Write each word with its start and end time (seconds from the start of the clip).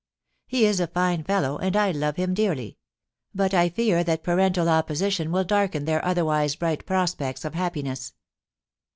He 0.47 0.65
is 0.65 0.79
a 0.79 0.87
fine 0.87 1.23
fellow, 1.23 1.59
and 1.59 1.75
I 1.75 1.91
love 1.91 2.15
him 2.15 2.33
dearly; 2.33 2.79
but 3.35 3.53
I 3.53 3.69
fear 3.69 4.03
that 4.03 4.23
parental 4.23 4.67
opposition 4.67 5.31
will 5.31 5.43
darken 5.43 5.85
their 5.85 6.03
otherwise 6.03 6.55
bright 6.55 6.87
prospects 6.87 7.45
of 7.45 7.53
happiness. 7.53 8.13